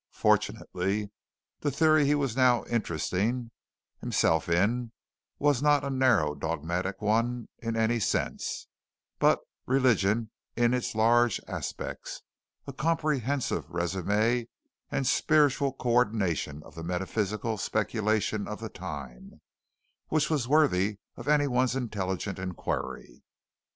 Fortunately 0.15 1.11
the 1.59 1.69
theory 1.69 2.07
he 2.07 2.15
was 2.15 2.35
now 2.35 2.63
interesting 2.63 3.51
himself 3.99 4.49
in 4.49 4.91
was 5.37 5.61
not 5.61 5.83
a 5.83 5.91
narrow 5.91 6.33
dogmatic 6.33 7.03
one 7.03 7.49
in 7.59 7.75
any 7.75 7.99
sense, 7.99 8.65
but 9.19 9.41
religion 9.67 10.31
in 10.55 10.73
its 10.73 10.95
large 10.95 11.39
aspects, 11.47 12.23
a 12.65 12.73
comprehensive 12.73 13.67
resumé 13.67 14.47
and 14.89 15.05
spiritual 15.05 15.71
co 15.71 15.91
ordination 15.91 16.63
of 16.63 16.73
the 16.73 16.81
metaphysical 16.83 17.59
speculation 17.59 18.47
of 18.47 18.59
the 18.59 18.69
time, 18.69 19.39
which 20.07 20.31
was 20.31 20.47
worthy 20.47 20.97
of 21.15 21.27
anyone's 21.27 21.75
intelligent 21.75 22.39
inquiry. 22.39 23.21